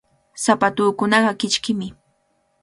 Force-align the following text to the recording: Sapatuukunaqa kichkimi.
Sapatuukunaqa 0.43 1.31
kichkimi. 1.39 1.87